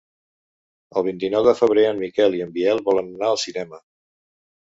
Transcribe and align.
El 1.01 1.03
vint-i-nou 1.07 1.45
de 1.47 1.53
febrer 1.59 1.83
en 1.89 1.99
Miquel 2.05 2.39
i 2.39 2.41
en 2.47 2.55
Biel 2.57 2.83
volen 2.89 3.13
anar 3.13 3.29
al 3.35 3.39
cinema. 3.45 3.83